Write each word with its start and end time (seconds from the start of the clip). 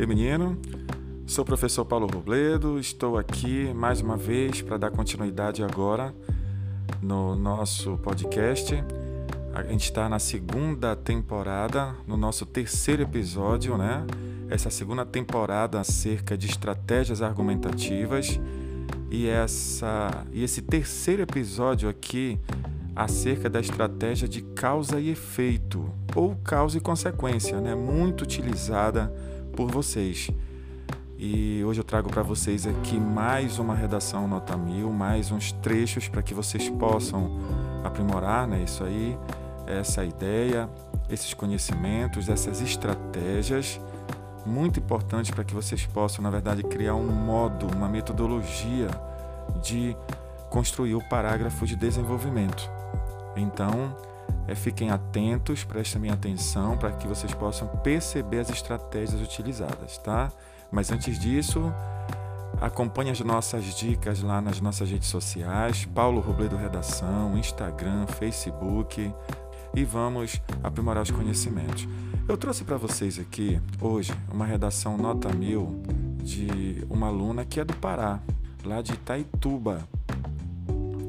Ei 0.00 0.06
menino, 0.06 0.56
sou 1.26 1.42
o 1.42 1.46
professor 1.46 1.84
Paulo 1.84 2.06
Robledo, 2.06 2.80
estou 2.80 3.18
aqui 3.18 3.70
mais 3.74 4.00
uma 4.00 4.16
vez 4.16 4.62
para 4.62 4.78
dar 4.78 4.90
continuidade 4.90 5.62
agora 5.62 6.14
no 7.02 7.36
nosso 7.36 7.98
podcast. 7.98 8.82
A 9.52 9.62
gente 9.62 9.84
está 9.84 10.08
na 10.08 10.18
segunda 10.18 10.96
temporada, 10.96 11.94
no 12.06 12.16
nosso 12.16 12.46
terceiro 12.46 13.02
episódio, 13.02 13.76
né? 13.76 14.06
Essa 14.48 14.70
segunda 14.70 15.04
temporada 15.04 15.78
acerca 15.78 16.34
de 16.34 16.46
estratégias 16.46 17.20
argumentativas 17.20 18.40
e 19.10 19.28
essa 19.28 20.24
e 20.32 20.42
esse 20.42 20.62
terceiro 20.62 21.20
episódio 21.20 21.90
aqui 21.90 22.40
acerca 22.96 23.50
da 23.50 23.60
estratégia 23.60 24.26
de 24.26 24.40
causa 24.40 24.98
e 24.98 25.10
efeito 25.10 25.92
ou 26.16 26.36
causa 26.36 26.78
e 26.78 26.80
consequência, 26.80 27.60
né? 27.60 27.74
Muito 27.74 28.22
utilizada 28.22 29.12
por 29.60 29.70
vocês. 29.70 30.30
E 31.18 31.62
hoje 31.66 31.80
eu 31.80 31.84
trago 31.84 32.08
para 32.08 32.22
vocês 32.22 32.66
aqui 32.66 32.98
mais 32.98 33.58
uma 33.58 33.74
redação 33.74 34.26
nota 34.26 34.56
mil, 34.56 34.90
mais 34.90 35.30
uns 35.30 35.52
trechos 35.52 36.08
para 36.08 36.22
que 36.22 36.32
vocês 36.32 36.70
possam 36.70 37.38
aprimorar, 37.84 38.48
né? 38.48 38.62
Isso 38.62 38.82
aí, 38.82 39.18
essa 39.66 40.02
ideia, 40.02 40.66
esses 41.10 41.34
conhecimentos, 41.34 42.30
essas 42.30 42.62
estratégias 42.62 43.78
muito 44.46 44.80
importantes 44.80 45.30
para 45.30 45.44
que 45.44 45.52
vocês 45.52 45.84
possam, 45.84 46.22
na 46.22 46.30
verdade, 46.30 46.62
criar 46.62 46.94
um 46.94 47.12
modo, 47.12 47.66
uma 47.76 47.86
metodologia 47.86 48.88
de 49.62 49.94
construir 50.48 50.94
o 50.94 51.06
parágrafo 51.06 51.66
de 51.66 51.76
desenvolvimento. 51.76 52.66
Então, 53.36 53.94
é, 54.46 54.54
fiquem 54.54 54.90
atentos, 54.90 55.64
prestem 55.64 56.10
atenção 56.10 56.76
para 56.76 56.92
que 56.92 57.06
vocês 57.06 57.32
possam 57.34 57.68
perceber 57.68 58.40
as 58.40 58.50
estratégias 58.50 59.20
utilizadas, 59.20 59.98
tá? 59.98 60.30
Mas 60.70 60.90
antes 60.90 61.18
disso, 61.18 61.72
acompanhe 62.60 63.10
as 63.10 63.20
nossas 63.20 63.64
dicas 63.74 64.22
lá 64.22 64.40
nas 64.40 64.60
nossas 64.60 64.90
redes 64.90 65.08
sociais, 65.08 65.84
Paulo 65.86 66.20
Robledo 66.20 66.56
Redação, 66.56 67.36
Instagram, 67.36 68.06
Facebook 68.06 69.12
e 69.74 69.84
vamos 69.84 70.40
aprimorar 70.62 71.02
os 71.02 71.10
conhecimentos. 71.10 71.88
Eu 72.28 72.36
trouxe 72.36 72.64
para 72.64 72.76
vocês 72.76 73.18
aqui 73.18 73.60
hoje 73.80 74.12
uma 74.32 74.46
redação 74.46 74.96
nota 74.96 75.32
mil 75.32 75.82
de 76.22 76.84
uma 76.88 77.08
aluna 77.08 77.44
que 77.44 77.60
é 77.60 77.64
do 77.64 77.74
Pará, 77.74 78.20
lá 78.64 78.82
de 78.82 78.92
Itaituba. 78.92 79.88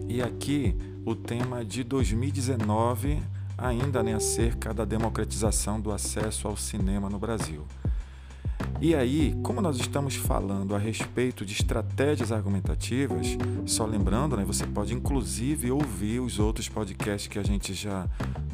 E 0.08 0.22
aqui 0.22 0.76
o 1.06 1.16
tema 1.16 1.66
de 1.66 1.84
2019, 1.84 3.22
ainda 3.58 4.04
né, 4.04 4.14
acerca 4.14 4.74
da 4.74 4.86
democratização 4.86 5.80
do 5.80 5.92
acesso 5.92 6.48
ao 6.48 6.56
cinema 6.56 7.10
no 7.10 7.18
Brasil. 7.18 7.66
E 8.80 8.96
aí, 8.96 9.36
como 9.44 9.62
nós 9.62 9.78
estamos 9.78 10.16
falando 10.16 10.76
a 10.76 10.80
respeito 10.80 11.46
de 11.46 11.54
estratégias 11.54 12.32
argumentativas, 12.32 13.38
só 13.66 13.86
lembrando, 13.86 14.36
né, 14.36 14.44
você 14.44 14.66
pode 14.66 14.94
inclusive 14.94 15.72
ouvir 15.72 16.20
os 16.20 16.40
outros 16.40 16.68
podcasts 16.68 17.28
que 17.28 17.38
a 17.38 17.44
gente 17.44 17.74
já 17.74 18.08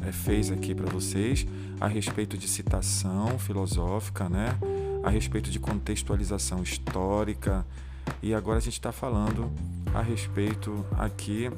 é, 0.06 0.12
fez 0.12 0.50
aqui 0.50 0.74
para 0.74 0.90
vocês 0.90 1.46
a 1.80 1.86
respeito 1.86 2.36
de 2.36 2.46
citação 2.46 3.38
filosófica, 3.38 4.28
né, 4.28 4.58
a 5.02 5.10
respeito 5.10 5.50
de 5.50 5.58
contextualização 5.58 6.62
histórica, 6.62 7.64
e 8.22 8.34
agora 8.34 8.58
a 8.58 8.62
gente 8.62 8.74
está 8.74 8.92
falando 8.92 9.50
a 9.94 10.02
respeito 10.02 10.84
aqui 10.92 11.50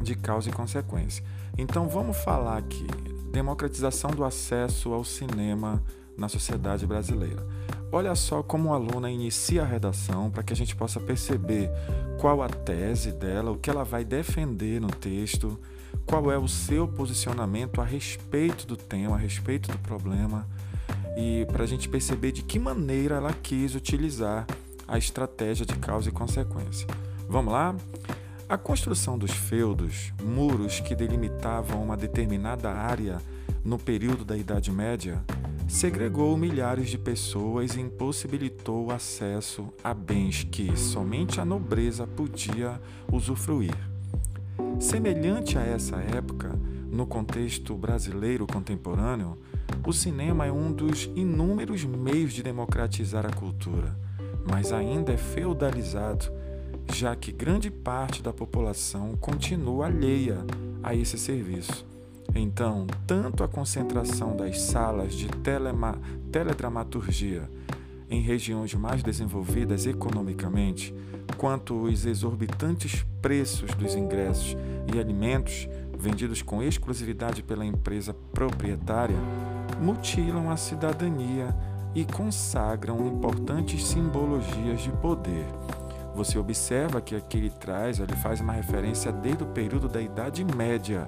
de 0.00 0.14
causa 0.14 0.48
e 0.48 0.52
consequência. 0.52 1.24
Então 1.56 1.88
vamos 1.88 2.16
falar 2.18 2.58
aqui 2.58 2.86
democratização 3.30 4.10
do 4.10 4.24
acesso 4.24 4.92
ao 4.92 5.04
cinema 5.04 5.82
na 6.16 6.28
sociedade 6.28 6.86
brasileira. 6.86 7.46
Olha 7.92 8.14
só 8.14 8.42
como 8.42 8.72
a 8.72 8.76
aluna 8.76 9.10
inicia 9.10 9.62
a 9.62 9.66
redação 9.66 10.30
para 10.30 10.42
que 10.42 10.52
a 10.52 10.56
gente 10.56 10.76
possa 10.76 11.00
perceber 11.00 11.70
qual 12.20 12.42
a 12.42 12.48
tese 12.48 13.10
dela, 13.10 13.50
o 13.50 13.56
que 13.56 13.70
ela 13.70 13.84
vai 13.84 14.04
defender 14.04 14.80
no 14.80 14.88
texto, 14.88 15.58
qual 16.06 16.30
é 16.30 16.38
o 16.38 16.46
seu 16.46 16.86
posicionamento 16.86 17.80
a 17.80 17.84
respeito 17.84 18.66
do 18.66 18.76
tema, 18.76 19.16
a 19.16 19.18
respeito 19.18 19.72
do 19.72 19.78
problema, 19.78 20.46
e 21.16 21.46
para 21.46 21.64
a 21.64 21.66
gente 21.66 21.88
perceber 21.88 22.32
de 22.32 22.42
que 22.42 22.58
maneira 22.58 23.16
ela 23.16 23.32
quis 23.32 23.74
utilizar 23.74 24.46
a 24.86 24.98
estratégia 24.98 25.66
de 25.66 25.74
causa 25.76 26.08
e 26.08 26.12
consequência. 26.12 26.86
Vamos 27.28 27.52
lá? 27.52 27.74
A 28.50 28.58
construção 28.58 29.16
dos 29.16 29.30
feudos, 29.30 30.12
muros 30.20 30.80
que 30.80 30.96
delimitavam 30.96 31.84
uma 31.84 31.96
determinada 31.96 32.68
área 32.68 33.22
no 33.64 33.78
período 33.78 34.24
da 34.24 34.36
Idade 34.36 34.72
Média, 34.72 35.22
segregou 35.68 36.36
milhares 36.36 36.90
de 36.90 36.98
pessoas 36.98 37.76
e 37.76 37.80
impossibilitou 37.80 38.86
o 38.86 38.90
acesso 38.90 39.72
a 39.84 39.94
bens 39.94 40.42
que 40.42 40.76
somente 40.76 41.40
a 41.40 41.44
nobreza 41.44 42.08
podia 42.08 42.80
usufruir. 43.12 43.76
Semelhante 44.80 45.56
a 45.56 45.62
essa 45.62 45.98
época, 45.98 46.50
no 46.90 47.06
contexto 47.06 47.76
brasileiro 47.76 48.48
contemporâneo, 48.48 49.38
o 49.86 49.92
cinema 49.92 50.44
é 50.44 50.50
um 50.50 50.72
dos 50.72 51.04
inúmeros 51.14 51.84
meios 51.84 52.32
de 52.32 52.42
democratizar 52.42 53.24
a 53.24 53.32
cultura, 53.32 53.96
mas 54.44 54.72
ainda 54.72 55.12
é 55.12 55.16
feudalizado 55.16 56.32
já 56.92 57.14
que 57.16 57.32
grande 57.32 57.70
parte 57.70 58.22
da 58.22 58.32
população 58.32 59.16
continua 59.16 59.86
alheia 59.86 60.38
a 60.82 60.94
esse 60.94 61.16
serviço. 61.18 61.86
Então, 62.34 62.86
tanto 63.06 63.42
a 63.42 63.48
concentração 63.48 64.36
das 64.36 64.60
salas 64.60 65.14
de 65.14 65.28
teledramaturgia 66.30 67.48
em 68.08 68.20
regiões 68.20 68.74
mais 68.74 69.02
desenvolvidas 69.02 69.86
economicamente, 69.86 70.94
quanto 71.36 71.82
os 71.82 72.04
exorbitantes 72.04 73.04
preços 73.22 73.72
dos 73.74 73.94
ingressos 73.94 74.56
e 74.92 74.98
alimentos 74.98 75.68
vendidos 75.96 76.42
com 76.42 76.62
exclusividade 76.62 77.42
pela 77.42 77.64
empresa 77.64 78.14
proprietária, 78.32 79.16
mutilam 79.80 80.50
a 80.50 80.56
cidadania 80.56 81.54
e 81.94 82.04
consagram 82.04 83.06
importantes 83.06 83.84
simbologias 83.84 84.80
de 84.80 84.90
poder 84.92 85.46
você 86.14 86.38
observa 86.38 87.00
que 87.00 87.14
aqui 87.14 87.38
ele 87.38 87.50
traz, 87.50 87.98
ele 87.98 88.16
faz 88.16 88.40
uma 88.40 88.52
referência 88.52 89.12
desde 89.12 89.44
o 89.44 89.46
período 89.46 89.88
da 89.88 90.00
Idade 90.00 90.44
Média 90.44 91.06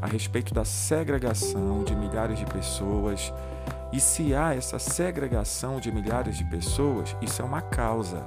a 0.00 0.06
respeito 0.06 0.54
da 0.54 0.64
segregação 0.64 1.84
de 1.84 1.94
milhares 1.94 2.38
de 2.38 2.46
pessoas. 2.46 3.32
E 3.92 4.00
se 4.00 4.34
há 4.34 4.54
essa 4.54 4.78
segregação 4.78 5.80
de 5.80 5.90
milhares 5.90 6.36
de 6.36 6.44
pessoas, 6.44 7.16
isso 7.20 7.42
é 7.42 7.44
uma 7.44 7.62
causa. 7.62 8.22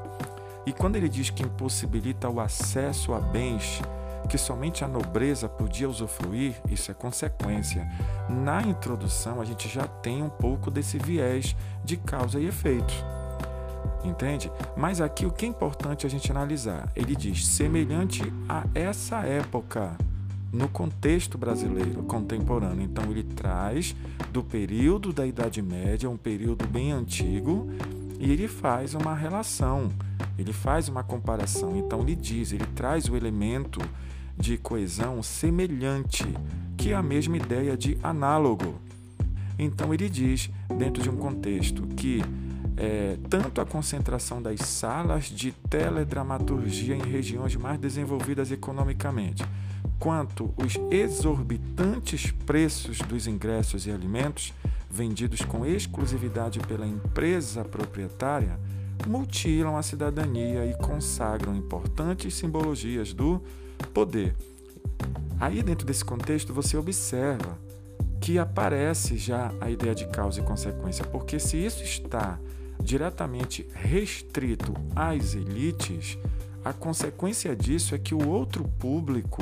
E 0.66 0.74
quando 0.74 0.96
ele 0.96 1.10
diz 1.10 1.30
que 1.30 1.44
impossibilita 1.44 2.30
o 2.30 2.40
acesso 2.40 3.14
a 3.14 3.20
bens 3.20 3.82
que 4.30 4.38
somente 4.38 4.84
a 4.84 4.88
nobreza 4.88 5.50
podia 5.50 5.90
usufruir, 5.90 6.56
isso 6.70 6.92
é 6.92 6.94
consequência. 6.94 7.88
Na 8.30 8.62
introdução, 8.62 9.42
a 9.42 9.46
gente 9.46 9.68
já 9.68 9.88
tem 9.88 10.24
um 10.24 10.30
pouco 10.30 10.70
desse 10.70 10.98
viés 10.98 11.56
de 11.84 11.98
causa 11.98 12.40
e 12.40 12.46
efeito. 12.46 12.94
Entende? 14.04 14.52
Mas 14.76 15.00
aqui 15.00 15.26
o 15.26 15.32
que 15.32 15.46
é 15.46 15.50
importante 15.50 16.06
a 16.06 16.10
gente 16.10 16.32
analisar? 16.32 16.92
Ele 16.96 17.16
diz 17.16 17.46
semelhante 17.46 18.22
a 18.50 18.66
essa 18.74 19.18
época 19.20 19.96
no 20.52 20.68
contexto 20.68 21.38
brasileiro 21.38 22.04
contemporâneo. 22.04 22.84
Então 22.84 23.10
ele 23.10 23.24
traz 23.24 23.96
do 24.32 24.44
período 24.44 25.14
da 25.14 25.26
Idade 25.26 25.62
Média, 25.62 26.10
um 26.10 26.18
período 26.18 26.68
bem 26.68 26.92
antigo, 26.92 27.70
e 28.20 28.32
ele 28.32 28.48
faz 28.48 28.94
uma 28.94 29.16
relação, 29.16 29.90
ele 30.38 30.54
faz 30.54 30.90
uma 30.90 31.04
comparação. 31.04 31.78
Então 31.78 32.02
ele 32.02 32.16
diz, 32.16 32.52
ele 32.52 32.66
traz 32.76 33.08
o 33.08 33.16
elemento 33.16 33.80
de 34.38 34.58
coesão 34.58 35.22
semelhante, 35.24 36.26
que 36.76 36.92
é 36.92 36.96
a 36.96 37.04
mesma 37.04 37.38
ideia 37.38 37.78
de 37.78 37.98
análogo. 38.04 38.76
Então 39.58 39.94
ele 39.94 40.10
diz, 40.10 40.50
dentro 40.78 41.02
de 41.02 41.10
um 41.10 41.16
contexto 41.16 41.84
que 41.96 42.22
é, 42.82 43.16
tanto 43.30 43.62
a 43.62 43.66
concentração 43.66 44.42
das 44.42 44.62
salas 44.62 45.26
de 45.26 45.52
teledramaturgia 45.52 46.96
em 46.96 47.04
regiões 47.04 47.56
mais 47.56 47.80
desenvolvidas 47.80 48.52
economicamente, 48.52 49.46
quanto 50.00 50.52
os 50.58 50.80
exorbitantes 50.90 52.32
preços 52.32 52.98
dos 52.98 53.28
ingressos 53.28 53.86
e 53.86 53.92
alimentos 53.92 54.52
vendidos 54.90 55.42
com 55.42 55.64
exclusividade 55.64 56.60
pela 56.62 56.88
empresa 56.88 57.64
proprietária, 57.64 58.60
mutilam 59.06 59.78
a 59.78 59.84
cidadania 59.84 60.66
e 60.66 60.74
consagram 60.74 61.56
importantes 61.56 62.34
simbologias 62.34 63.14
do 63.14 63.40
poder. 63.94 64.36
Aí, 65.40 65.62
dentro 65.62 65.86
desse 65.86 66.04
contexto, 66.04 66.52
você 66.52 66.76
observa 66.76 67.60
que 68.20 68.40
aparece 68.40 69.18
já 69.18 69.52
a 69.62 69.70
ideia 69.70 69.94
de 69.94 70.08
causa 70.08 70.40
e 70.40 70.44
consequência, 70.44 71.06
porque 71.06 71.40
se 71.40 71.58
isso 71.58 71.84
está 71.84 72.40
diretamente 72.82 73.68
restrito 73.74 74.74
às 74.96 75.36
elites, 75.36 76.18
a 76.64 76.72
consequência 76.72 77.56
disso 77.56 77.96
é 77.96 77.98
que 77.98 78.14
o 78.14 78.30
outro 78.30 78.64
público, 78.80 79.42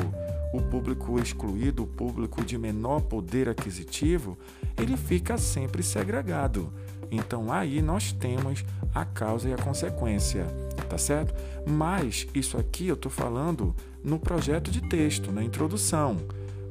o 0.54 0.62
público 0.62 1.20
excluído, 1.20 1.84
o 1.84 1.88
público 1.88 2.44
de 2.44 2.58
menor 2.58 3.02
poder 3.02 3.50
aquisitivo, 3.50 4.38
ele 4.78 4.96
fica 4.96 5.38
sempre 5.38 5.84
segregado. 5.84 6.72
Então 7.12 7.52
aí 7.52 7.82
nós 7.82 8.12
temos 8.12 8.64
a 8.94 9.04
causa 9.04 9.50
e 9.50 9.54
a 9.54 9.58
consequência, 9.58 10.46
tá 10.90 10.98
certo? 10.98 11.34
Mas 11.68 12.28
isso 12.34 12.58
aqui 12.58 12.88
eu 12.88 12.96
estou 12.96 13.12
falando 13.12 13.76
no 14.04 14.18
projeto 14.18 14.72
de 14.72 14.82
texto, 14.82 15.32
na 15.32 15.44
introdução. 15.44 16.18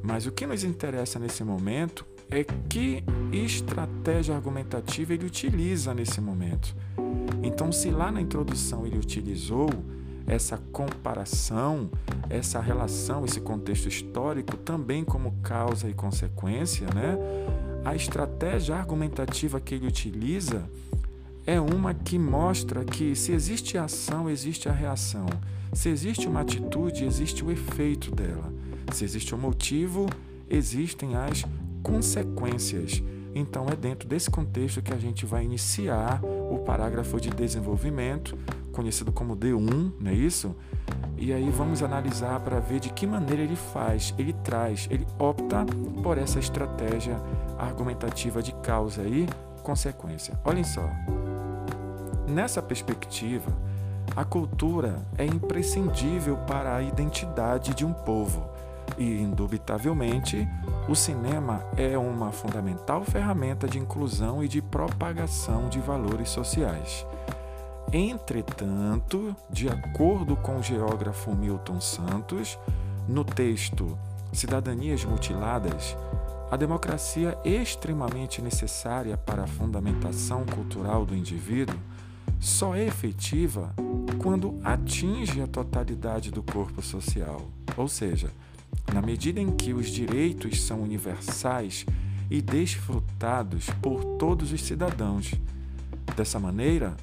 Mas 0.01 0.25
o 0.25 0.31
que 0.31 0.47
nos 0.47 0.63
interessa 0.63 1.19
nesse 1.19 1.43
momento 1.43 2.05
é 2.31 2.43
que 2.43 3.03
estratégia 3.31 4.35
argumentativa 4.35 5.13
ele 5.13 5.25
utiliza 5.25 5.93
nesse 5.93 6.21
momento. 6.21 6.75
Então, 7.41 7.71
se 7.71 7.89
lá 7.89 8.11
na 8.11 8.21
introdução 8.21 8.85
ele 8.85 8.97
utilizou 8.97 9.69
essa 10.27 10.57
comparação, 10.71 11.89
essa 12.29 12.59
relação, 12.59 13.25
esse 13.25 13.41
contexto 13.41 13.87
histórico 13.87 14.55
também 14.57 15.03
como 15.03 15.31
causa 15.41 15.89
e 15.89 15.93
consequência, 15.93 16.87
né? 16.93 17.17
A 17.83 17.95
estratégia 17.95 18.75
argumentativa 18.75 19.59
que 19.59 19.73
ele 19.73 19.87
utiliza 19.87 20.69
é 21.47 21.59
uma 21.59 21.95
que 21.95 22.19
mostra 22.19 22.85
que 22.85 23.15
se 23.15 23.31
existe 23.31 23.77
ação, 23.77 24.29
existe 24.29 24.69
a 24.69 24.71
reação. 24.71 25.25
Se 25.73 25.89
existe 25.89 26.27
uma 26.27 26.41
atitude, 26.41 27.05
existe 27.05 27.43
o 27.43 27.49
efeito 27.49 28.11
dela. 28.11 28.53
Se 28.91 29.03
existe 29.03 29.33
um 29.33 29.37
motivo, 29.37 30.07
existem 30.47 31.15
as 31.15 31.43
consequências. 31.83 33.03
Então 33.33 33.67
é 33.71 33.75
dentro 33.75 34.07
desse 34.07 34.29
contexto 34.29 34.81
que 34.81 34.93
a 34.93 34.97
gente 34.97 35.25
vai 35.25 35.43
iniciar 35.43 36.21
o 36.23 36.59
parágrafo 36.59 37.19
de 37.19 37.29
desenvolvimento, 37.29 38.37
conhecido 38.71 39.11
como 39.11 39.35
D1, 39.35 39.93
não 39.99 40.11
é 40.11 40.13
isso? 40.13 40.55
E 41.17 41.33
aí 41.33 41.49
vamos 41.49 41.83
analisar 41.83 42.39
para 42.39 42.59
ver 42.59 42.79
de 42.79 42.89
que 42.89 43.05
maneira 43.05 43.43
ele 43.43 43.55
faz, 43.55 44.13
ele 44.17 44.33
traz, 44.33 44.87
ele 44.89 45.05
opta 45.19 45.65
por 46.01 46.17
essa 46.17 46.39
estratégia 46.39 47.17
argumentativa 47.57 48.41
de 48.41 48.53
causa 48.63 49.03
e 49.03 49.27
consequência. 49.61 50.39
Olhem 50.45 50.63
só. 50.63 50.89
Nessa 52.27 52.61
perspectiva, 52.61 53.51
a 54.15 54.23
cultura 54.23 55.05
é 55.17 55.25
imprescindível 55.25 56.37
para 56.47 56.75
a 56.75 56.81
identidade 56.81 57.73
de 57.73 57.85
um 57.85 57.93
povo 57.93 58.47
e, 58.97 59.21
indubitavelmente, 59.21 60.47
o 60.89 60.95
cinema 60.95 61.63
é 61.77 61.95
uma 61.95 62.31
fundamental 62.31 63.03
ferramenta 63.03 63.67
de 63.67 63.77
inclusão 63.77 64.43
e 64.43 64.47
de 64.47 64.59
propagação 64.59 65.69
de 65.69 65.79
valores 65.79 66.29
sociais. 66.29 67.05
Entretanto, 67.93 69.35
de 69.51 69.69
acordo 69.69 70.35
com 70.35 70.57
o 70.57 70.63
geógrafo 70.63 71.35
Milton 71.35 71.79
Santos, 71.79 72.57
no 73.07 73.23
texto 73.23 73.95
Cidadanias 74.33 75.05
Mutiladas, 75.05 75.95
a 76.49 76.57
democracia 76.57 77.37
é 77.45 77.61
extremamente 77.61 78.41
necessária 78.41 79.15
para 79.15 79.43
a 79.43 79.47
fundamentação 79.47 80.43
cultural 80.43 81.05
do 81.05 81.15
indivíduo 81.15 81.77
só 82.39 82.73
é 82.73 82.85
efetiva 82.85 83.75
quando 84.17 84.59
atinge 84.63 85.41
a 85.41 85.47
totalidade 85.47 86.31
do 86.31 86.41
corpo 86.41 86.81
social, 86.81 87.41
ou 87.77 87.87
seja, 87.87 88.31
na 88.93 89.01
medida 89.01 89.39
em 89.39 89.51
que 89.51 89.73
os 89.73 89.89
direitos 89.89 90.61
são 90.61 90.81
universais 90.81 91.85
e 92.29 92.41
desfrutados 92.41 93.69
por 93.81 94.03
todos 94.17 94.51
os 94.51 94.61
cidadãos. 94.61 95.33
Dessa 96.15 96.39
maneira, 96.39 96.95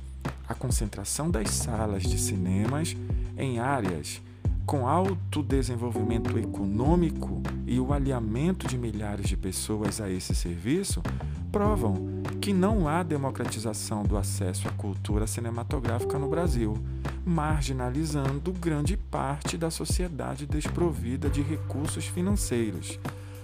a 0.48 0.54
concentração 0.54 1.30
das 1.30 1.50
salas 1.50 2.02
de 2.02 2.18
cinemas 2.18 2.96
em 3.36 3.58
áreas 3.58 4.20
com 4.66 4.88
alto 4.88 5.44
desenvolvimento 5.44 6.36
econômico 6.36 7.40
e 7.66 7.78
o 7.78 7.92
alinhamento 7.92 8.66
de 8.66 8.76
milhares 8.76 9.28
de 9.28 9.36
pessoas 9.36 10.00
a 10.00 10.10
esse 10.10 10.34
serviço 10.34 11.00
provam 11.52 11.94
que 12.40 12.52
não 12.52 12.88
há 12.88 13.04
democratização 13.04 14.02
do 14.02 14.16
acesso 14.16 14.66
à 14.66 14.72
cultura 14.72 15.26
cinematográfica 15.26 16.18
no 16.18 16.28
Brasil, 16.28 16.74
marginalizando 17.24 18.52
grande 18.52 18.95
parte 19.16 19.56
da 19.56 19.70
sociedade 19.70 20.44
desprovida 20.44 21.30
de 21.30 21.40
recursos 21.40 22.04
financeiros. 22.04 23.00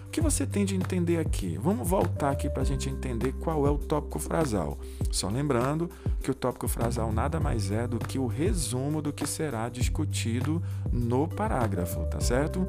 O 0.06 0.10
que 0.10 0.20
você 0.20 0.46
tem 0.46 0.66
de 0.66 0.76
entender 0.76 1.16
aqui? 1.16 1.58
Vamos 1.58 1.88
voltar 1.88 2.30
aqui 2.30 2.50
para 2.50 2.60
a 2.60 2.64
gente 2.64 2.90
entender 2.90 3.32
qual 3.40 3.66
é 3.66 3.70
o 3.70 3.78
tópico 3.78 4.18
frasal. 4.18 4.78
Só 5.10 5.30
lembrando 5.30 5.88
que 6.22 6.30
o 6.30 6.34
tópico 6.34 6.68
frasal 6.68 7.10
nada 7.10 7.40
mais 7.40 7.70
é 7.70 7.88
do 7.88 7.98
que 7.98 8.18
o 8.18 8.26
resumo 8.26 9.00
do 9.00 9.14
que 9.14 9.26
será 9.26 9.70
discutido 9.70 10.62
no 10.92 11.26
parágrafo, 11.26 12.04
tá 12.04 12.20
certo? 12.20 12.68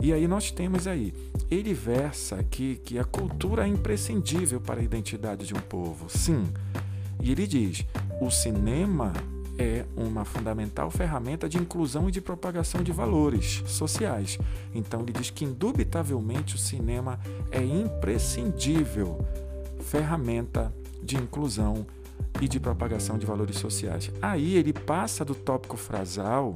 E 0.00 0.12
aí 0.12 0.28
nós 0.28 0.52
temos 0.52 0.86
aí, 0.86 1.12
ele 1.50 1.74
versa 1.74 2.36
aqui 2.36 2.76
que 2.76 2.96
a 2.96 3.04
cultura 3.04 3.64
é 3.64 3.68
imprescindível 3.68 4.60
para 4.60 4.80
a 4.80 4.84
identidade 4.84 5.48
de 5.48 5.54
um 5.54 5.60
povo. 5.60 6.08
Sim. 6.08 6.44
E 7.20 7.32
ele 7.32 7.44
diz: 7.44 7.84
o 8.20 8.30
cinema 8.30 9.12
é 9.58 9.84
uma 9.96 10.24
fundamental 10.24 10.90
ferramenta 10.90 11.48
de 11.48 11.58
inclusão 11.58 12.08
e 12.08 12.12
de 12.12 12.20
propagação 12.20 12.82
de 12.82 12.92
valores 12.92 13.62
sociais. 13.66 14.38
Então 14.74 15.00
ele 15.00 15.12
diz 15.12 15.30
que 15.30 15.44
indubitavelmente 15.44 16.54
o 16.54 16.58
cinema 16.58 17.18
é 17.50 17.62
imprescindível 17.62 19.24
ferramenta 19.80 20.72
de 21.02 21.16
inclusão 21.16 21.86
e 22.40 22.48
de 22.48 22.60
propagação 22.60 23.18
de 23.18 23.26
valores 23.26 23.56
sociais. 23.56 24.10
Aí 24.20 24.56
ele 24.56 24.72
passa 24.72 25.24
do 25.24 25.34
tópico 25.34 25.76
frasal 25.76 26.54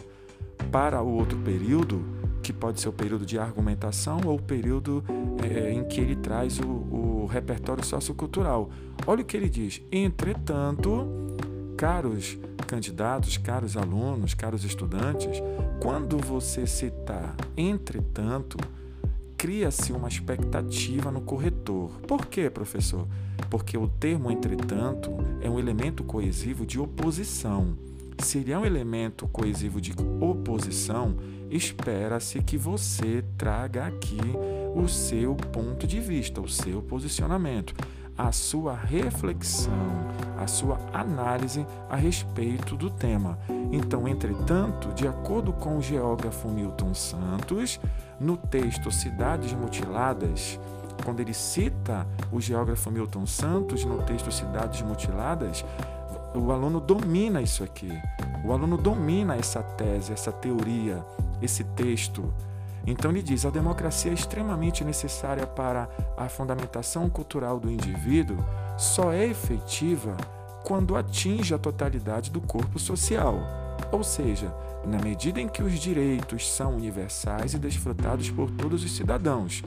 para 0.71 1.03
o 1.03 1.09
outro 1.09 1.39
período 1.39 2.05
que 2.43 2.53
pode 2.53 2.81
ser 2.81 2.89
o 2.89 2.93
período 2.93 3.25
de 3.27 3.39
argumentação 3.39 4.21
ou 4.25 4.37
o 4.37 4.43
período 4.43 5.05
é, 5.43 5.73
em 5.73 5.85
que 5.85 6.01
ele 6.01 6.17
traz 6.17 6.59
o, 6.59 6.67
o 6.67 7.27
repertório 7.31 7.85
sociocultural. 7.85 8.71
Olha 9.07 9.23
o 9.23 9.25
que 9.25 9.37
ele 9.37 9.49
diz. 9.49 9.83
Entretanto, 9.93 11.07
caros 11.77 12.39
candidatos, 12.71 13.37
caros 13.37 13.77
alunos, 13.77 14.33
caros 14.33 14.63
estudantes, 14.63 15.43
quando 15.83 16.17
você 16.19 16.69
citar 16.69 17.35
entretanto, 17.57 18.57
cria-se 19.37 19.93
uma 19.93 20.07
expectativa 20.07 21.11
no 21.11 21.21
corretor. 21.21 21.91
Por 22.07 22.27
quê, 22.27 22.49
professor? 22.49 23.09
Porque 23.51 23.77
o 23.77 23.89
termo 23.89 24.31
entretanto 24.31 25.11
é 25.41 25.51
um 25.51 25.59
elemento 25.59 26.05
coesivo 26.05 26.65
de 26.65 26.79
oposição. 26.79 27.77
Se 28.21 28.39
ele 28.39 28.53
é 28.53 28.59
um 28.59 28.65
elemento 28.65 29.27
coesivo 29.27 29.81
de 29.81 29.93
oposição, 30.21 31.17
espera-se 31.51 32.41
que 32.41 32.57
você 32.57 33.25
traga 33.37 33.87
aqui 33.87 34.21
o 34.77 34.87
seu 34.87 35.35
ponto 35.35 35.89
de 35.89 35.99
vista, 35.99 36.41
o 36.41 36.49
seu 36.49 36.81
posicionamento, 36.81 37.75
a 38.21 38.33
sua 38.33 38.75
reflexão, 38.75 39.73
a 40.39 40.47
sua 40.47 40.79
análise 40.93 41.67
a 41.89 41.97
respeito 41.97 42.77
do 42.77 42.91
tema. 42.91 43.39
Então, 43.73 44.07
entretanto, 44.07 44.93
de 44.93 45.09
acordo 45.09 45.55
com 45.55 45.79
o 45.79 45.83
geógrafo 45.83 46.49
Milton 46.49 46.93
Santos, 46.93 47.81
no 48.21 48.37
texto 48.37 48.91
Cidades 48.91 49.55
Mutiladas, 49.55 50.61
quando 51.03 51.21
ele 51.21 51.33
cita 51.33 52.07
o 52.31 52.41
geógrafo 52.41 52.91
Milton 52.91 53.25
Santos 53.25 53.87
no 53.87 54.03
texto 54.03 54.31
Cidades 54.31 54.83
Mutiladas, 54.83 55.65
o 56.35 56.53
aluno 56.53 56.79
domina 56.79 57.41
isso 57.41 57.65
aqui. 57.65 57.91
O 58.45 58.53
aluno 58.53 58.77
domina 58.77 59.35
essa 59.35 59.63
tese, 59.63 60.13
essa 60.13 60.31
teoria, 60.31 61.03
esse 61.41 61.65
texto. 61.65 62.33
Então 62.87 63.11
ele 63.11 63.23
diz: 63.23 63.45
a 63.45 63.51
democracia 63.51 64.11
é 64.11 64.15
extremamente 64.15 64.85
necessária 64.85 65.47
para 65.47 65.89
a 66.17 66.29
fundamentação 66.29 67.09
cultural 67.09 67.59
do 67.59 67.71
indivíduo, 67.71 68.37
só 68.77 69.13
é 69.13 69.27
efetiva 69.27 70.17
quando 70.65 70.97
atinge 70.97 71.55
a 71.55 71.59
totalidade 71.59 72.31
do 72.31 72.41
corpo 72.41 72.79
social. 72.79 73.39
Ou 73.91 74.05
seja, 74.05 74.55
na 74.87 74.99
medida 74.99 75.41
em 75.41 75.49
que 75.49 75.63
os 75.63 75.79
direitos 75.79 76.51
são 76.51 76.77
universais 76.77 77.55
e 77.55 77.59
desfrutados 77.59 78.31
por 78.31 78.51
todos 78.51 78.85
os 78.85 78.93
cidadãos. 78.93 79.63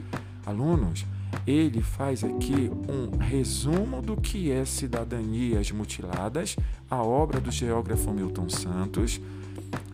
Alunos, 0.46 1.06
ele 1.46 1.82
faz 1.82 2.22
aqui 2.22 2.70
um 2.88 3.16
resumo 3.18 4.00
do 4.00 4.16
que 4.16 4.50
é 4.50 4.64
Cidadanias 4.64 5.70
Mutiladas, 5.70 6.56
a 6.90 7.02
obra 7.02 7.40
do 7.40 7.50
geógrafo 7.50 8.12
Milton 8.12 8.48
Santos. 8.48 9.20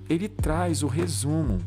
Ele 0.09 0.29
traz 0.29 0.83
o 0.83 0.87
resumo. 0.87 1.59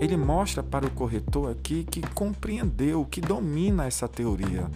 Ele 0.00 0.16
mostra 0.16 0.62
para 0.62 0.86
o 0.86 0.90
corretor 0.90 1.50
aqui 1.50 1.84
que 1.84 2.00
compreendeu, 2.14 3.04
que 3.04 3.20
domina 3.20 3.86
essa 3.86 4.08
teoria. 4.08 4.70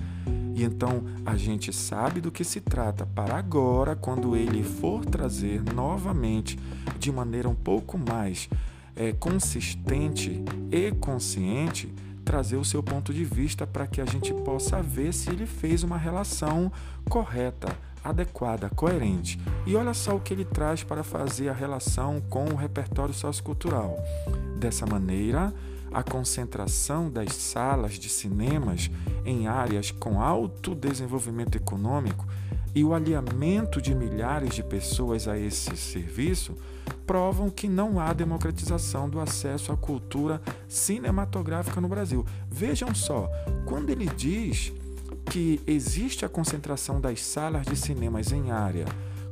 E 0.55 0.65
então 0.65 1.05
a 1.25 1.37
gente 1.37 1.73
sabe 1.73 2.21
do 2.21 2.33
que 2.33 2.43
se 2.43 2.61
trata 2.61 3.07
para 3.07 3.37
agora, 3.37 3.95
quando 3.95 4.35
ele 4.35 4.63
for 4.63 5.05
trazer 5.05 5.63
novamente 5.75 6.59
de 6.99 7.13
maneira 7.13 7.49
um 7.49 7.55
pouco 7.55 7.97
mais 7.97 8.49
é, 8.97 9.13
consistente 9.13 10.43
e 10.73 10.91
consciente 10.93 11.93
trazer 12.25 12.57
o 12.57 12.65
seu 12.65 12.83
ponto 12.83 13.15
de 13.15 13.25
vista 13.25 13.67
para 13.67 13.87
que 13.87 14.01
a 14.01 14.05
gente 14.05 14.35
possa 14.35 14.83
ver 14.83 15.15
se 15.15 15.31
ele 15.31 15.47
fez 15.47 15.83
uma 15.83 15.97
relação 15.97 16.71
correta, 17.09 17.75
adequada, 18.09 18.71
coerente. 18.71 19.39
E 19.67 19.77
olha 19.77 19.95
só 19.95 20.17
o 20.17 20.21
que 20.21 20.33
ele 20.33 20.45
traz 20.45 20.83
para 20.83 21.03
fazer 21.03 21.49
a 21.49 21.55
relação 21.55 22.21
com 22.29 22.47
o 22.47 22.57
repertório 22.57 23.15
sociocultural. 23.15 23.97
Dessa 24.59 24.87
maneira, 24.87 25.53
a 25.93 26.03
concentração 26.03 27.11
das 27.11 27.33
salas 27.35 27.95
de 27.95 28.09
cinemas 28.09 28.91
em 29.25 29.47
áreas 29.47 29.91
com 29.91 30.21
alto 30.21 30.75
desenvolvimento 30.75 31.57
econômico 31.57 32.27
e 32.75 32.85
o 32.85 32.95
alinhamento 32.95 33.81
de 33.81 33.95
milhares 33.95 34.55
de 34.55 34.63
pessoas 34.63 35.27
a 35.27 35.39
esse 35.39 35.77
serviço 35.77 36.55
provam 37.07 37.49
que 37.49 37.69
não 37.69 37.99
há 37.99 38.13
democratização 38.13 39.09
do 39.09 39.19
acesso 39.19 39.73
à 39.73 39.77
cultura 39.77 40.41
cinematográfica 40.69 41.81
no 41.81 41.89
Brasil. 41.89 42.25
Vejam 42.51 42.95
só, 42.95 43.31
quando 43.65 43.91
ele 43.91 44.07
diz 44.07 44.73
que 45.31 45.61
existe 45.67 46.25
a 46.25 46.29
concentração 46.29 47.01
das 47.01 47.23
salas 47.23 47.67
de 47.67 47.77
cinemas 47.77 48.33
em 48.33 48.51
área 48.51 48.87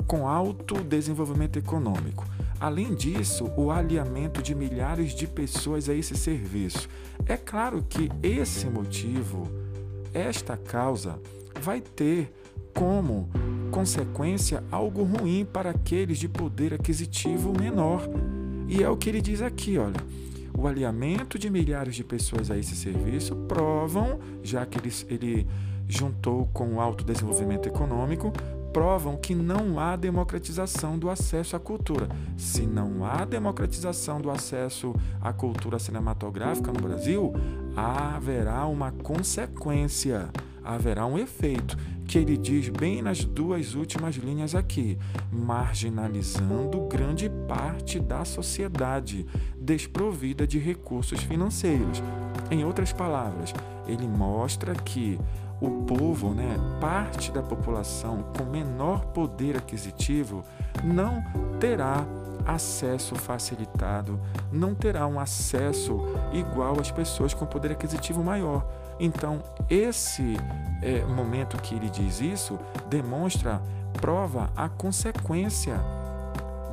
com 0.06 0.28
alto 0.28 0.83
desenvolvimento 0.85 1.59
econômico. 1.59 2.25
Além 2.61 2.95
disso, 2.95 3.50
o 3.56 3.71
alinhamento 3.71 4.42
de 4.42 4.54
milhares 4.54 5.14
de 5.14 5.26
pessoas 5.26 5.88
a 5.88 5.95
esse 5.95 6.16
serviço. 6.16 6.88
É 7.26 7.37
claro 7.37 7.85
que 7.88 8.11
esse 8.23 8.66
motivo, 8.66 9.47
esta 10.14 10.56
causa, 10.56 11.18
vai 11.61 11.80
ter 11.80 12.33
como 12.73 13.28
consequência 13.71 14.62
algo 14.71 15.02
ruim 15.02 15.45
para 15.45 15.71
aqueles 15.71 16.18
de 16.18 16.28
poder 16.28 16.75
aquisitivo 16.75 17.52
menor. 17.59 18.09
E 18.68 18.83
é 18.83 18.88
o 18.88 18.97
que 18.97 19.09
ele 19.09 19.21
diz 19.21 19.42
aqui, 19.42 19.78
olha. 19.78 20.00
O 20.58 20.66
alinhamento 20.66 21.38
de 21.38 21.50
milhares 21.50 21.94
de 21.94 22.02
pessoas 22.02 22.50
a 22.50 22.56
esse 22.56 22.75
serviço 22.75 23.36
provam, 23.46 24.18
já 24.42 24.64
que 24.64 24.78
ele, 24.78 24.92
ele 25.08 25.46
juntou 25.86 26.48
com 26.52 26.75
o 26.75 26.80
alto 26.80 27.04
desenvolvimento 27.04 27.68
econômico, 27.68 28.32
provam 28.72 29.16
que 29.16 29.34
não 29.34 29.78
há 29.78 29.96
democratização 29.96 30.98
do 30.98 31.10
acesso 31.10 31.56
à 31.56 31.60
cultura. 31.60 32.08
Se 32.36 32.66
não 32.66 33.04
há 33.04 33.25
democratização 33.25 34.20
do 34.20 34.30
acesso 34.30 34.94
à 35.20 35.32
cultura 35.32 35.78
cinematográfica 35.78 36.72
no 36.72 36.80
Brasil, 36.80 37.32
haverá 37.76 38.66
uma 38.66 38.90
consequência, 38.92 40.28
haverá 40.64 41.04
um 41.04 41.18
efeito 41.18 41.76
que 42.06 42.18
ele 42.18 42.36
diz 42.36 42.68
bem 42.68 43.02
nas 43.02 43.25
duas 43.25 43.75
últimas 43.75 44.14
linhas 44.16 44.54
aqui, 44.54 44.98
marginalizando 45.30 46.86
grande 46.86 47.30
parte 47.48 47.98
da 47.98 48.25
sociedade 48.25 49.26
desprovida 49.58 50.46
de 50.46 50.58
recursos 50.58 51.20
financeiros. 51.22 52.02
Em 52.50 52.64
outras 52.64 52.92
palavras, 52.92 53.52
ele 53.86 54.06
mostra 54.06 54.75
que 54.75 55.18
o 55.60 55.82
povo, 55.84 56.34
né, 56.34 56.56
parte 56.80 57.32
da 57.32 57.42
população 57.42 58.25
com 58.36 58.44
menor 58.44 59.06
poder 59.06 59.56
aquisitivo, 59.56 60.44
não 60.84 61.22
terá 61.58 62.06
acesso 62.47 63.15
facilitado, 63.15 64.21
não 64.53 64.75
terá 64.75 65.07
um 65.07 65.19
acesso 65.19 66.00
igual 66.33 66.81
às 66.81 66.91
pessoas 66.91 67.35
com 67.35 67.45
poder 67.47 67.73
aquisitivo 67.73 68.23
maior. 68.23 68.67
Então, 68.99 69.43
esse 69.69 70.37
é, 70.83 71.03
momento 71.05 71.57
que 71.59 71.75
ele 71.75 71.91
diz 71.91 72.21
isso 72.21 72.59
demonstra, 72.88 73.61
prova 74.00 74.50
a 74.57 74.69
consequência 74.69 75.79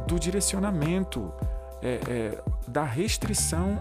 do 0.07 0.19
direcionamento, 0.19 1.33
é, 1.81 1.99
é, 2.07 2.43
da 2.67 2.83
restrição 2.83 3.79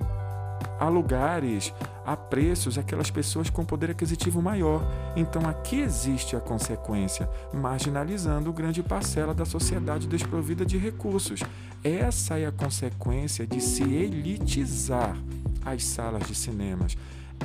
a 0.83 0.89
lugares, 0.89 1.73
a 2.05 2.17
preços, 2.17 2.77
aquelas 2.77 3.09
pessoas 3.09 3.49
com 3.49 3.65
poder 3.65 3.93
aquisitivo 3.93 4.43
maior. 4.43 4.83
Então 5.15 5.49
aqui 5.49 5.77
existe 5.77 6.35
a 6.35 6.41
consequência, 6.41 7.31
marginalizando 7.55 8.53
grande 8.53 8.83
parcela 8.83 9.33
da 9.33 9.45
sociedade 9.45 10.09
desprovida 10.09 10.67
de 10.67 10.77
recursos. 10.77 11.41
Essa 11.85 12.37
é 12.37 12.47
a 12.47 12.53
consequência 12.53 13.47
de 13.47 13.61
se 13.61 13.85
elitizar 13.85 15.17
as 15.65 15.85
salas 15.85 16.27
de 16.27 16.35
cinemas. 16.35 16.97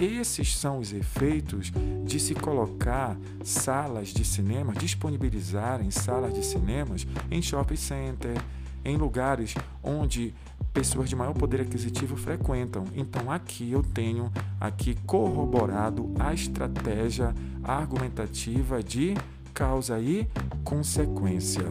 Esses 0.01 0.57
são 0.57 0.79
os 0.79 0.91
efeitos 0.91 1.71
de 2.05 2.19
se 2.19 2.33
colocar 2.33 3.15
salas 3.43 4.09
de 4.09 4.25
cinema, 4.25 4.73
disponibilizarem 4.73 5.91
salas 5.91 6.33
de 6.33 6.43
cinemas 6.43 7.05
em 7.29 7.39
shopping 7.39 7.75
center, 7.75 8.35
em 8.83 8.97
lugares 8.97 9.53
onde 9.83 10.33
pessoas 10.77 11.09
de 11.09 11.15
maior 11.15 11.33
poder 11.33 11.61
aquisitivo 11.61 12.15
frequentam. 12.15 12.85
Então 12.93 13.31
aqui 13.31 13.71
eu 13.71 13.81
tenho 13.81 14.31
aqui 14.61 14.95
corroborado 15.07 16.13
a 16.19 16.31
estratégia 16.35 17.33
argumentativa 17.63 18.83
de 18.83 19.15
causa 19.55 19.99
e 19.99 20.27
consequência. 20.63 21.65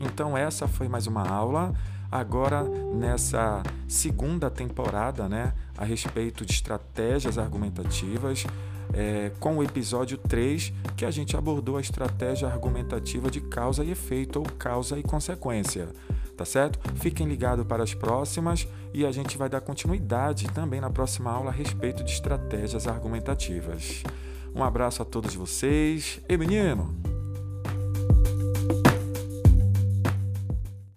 Então 0.00 0.38
essa 0.38 0.68
foi 0.68 0.86
mais 0.86 1.08
uma 1.08 1.26
aula 1.26 1.74
agora 2.08 2.62
nessa 2.94 3.64
segunda 3.88 4.48
temporada, 4.48 5.28
né, 5.28 5.52
a 5.76 5.84
respeito 5.84 6.46
de 6.46 6.52
estratégias 6.52 7.38
argumentativas, 7.38 8.46
é, 8.94 9.32
com 9.40 9.58
o 9.58 9.64
episódio 9.64 10.16
3, 10.16 10.72
que 10.96 11.04
a 11.04 11.10
gente 11.10 11.36
abordou 11.36 11.76
a 11.76 11.80
estratégia 11.80 12.46
argumentativa 12.46 13.28
de 13.28 13.40
causa 13.40 13.82
e 13.82 13.90
efeito, 13.90 14.38
ou 14.38 14.44
causa 14.44 14.96
e 14.96 15.02
consequência 15.02 15.88
tá 16.36 16.44
certo? 16.44 16.78
Fiquem 16.96 17.26
ligados 17.26 17.66
para 17.66 17.82
as 17.82 17.94
próximas 17.94 18.68
e 18.92 19.04
a 19.06 19.12
gente 19.12 19.36
vai 19.38 19.48
dar 19.48 19.60
continuidade 19.60 20.48
também 20.50 20.80
na 20.80 20.90
próxima 20.90 21.30
aula 21.30 21.50
a 21.50 21.54
respeito 21.54 22.04
de 22.04 22.12
estratégias 22.12 22.86
argumentativas. 22.86 24.02
Um 24.54 24.62
abraço 24.62 25.02
a 25.02 25.04
todos 25.04 25.34
vocês. 25.34 26.20
E 26.28 26.36
menino! 26.36 27.05